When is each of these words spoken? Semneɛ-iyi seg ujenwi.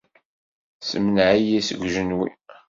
Semneɛ-iyi 0.89 1.59
seg 1.67 1.79
ujenwi. 1.85 2.29